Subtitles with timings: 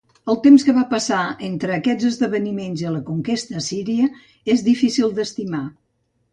[0.33, 1.19] El temps que va passar
[1.49, 4.11] entre aquests esdeveniments i la conquesta assíria
[4.57, 5.65] és difícil d'estimar.